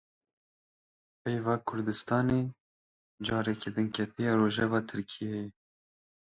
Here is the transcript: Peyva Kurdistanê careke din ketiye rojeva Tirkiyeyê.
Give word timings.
Peyva 1.21 1.55
Kurdistanê 1.67 2.39
careke 3.25 3.69
din 3.75 3.87
ketiye 3.95 4.31
rojeva 4.39 4.79
Tirkiyeyê. 4.87 5.45